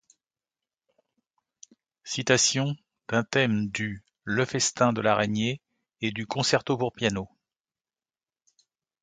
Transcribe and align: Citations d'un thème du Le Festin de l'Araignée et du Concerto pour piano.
Citations 2.05 2.75
d'un 3.07 3.23
thème 3.23 3.69
du 3.69 4.03
Le 4.23 4.45
Festin 4.45 4.93
de 4.93 4.99
l'Araignée 5.01 5.61
et 6.01 6.09
du 6.11 6.25
Concerto 6.25 6.75
pour 6.75 6.91
piano. 6.91 7.29